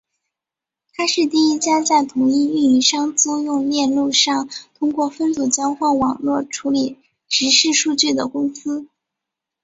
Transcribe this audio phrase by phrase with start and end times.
[0.95, 6.97] 她是第一家在同一运营商租用链路上通过分组交换网络处理
[7.29, 8.87] 实时数据的公司。